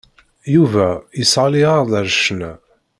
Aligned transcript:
Yuba 0.53 0.87
yesseɣli-aɣ-d 1.19 1.91
ar 1.99 2.07
ccna. 2.15 2.51